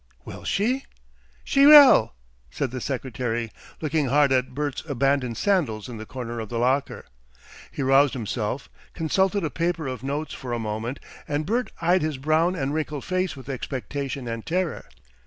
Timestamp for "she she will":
0.43-2.15